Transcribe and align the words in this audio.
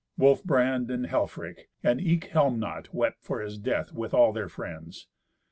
Wolfbrand 0.17 0.89
and 0.89 1.05
Helfrich 1.05 1.67
and 1.83 2.01
eke 2.01 2.23
Helmnot 2.31 2.91
wept 2.91 3.23
for 3.23 3.39
his 3.39 3.59
death 3.59 3.91
with 3.93 4.15
all 4.15 4.33
their 4.33 4.49
friends. 4.49 5.07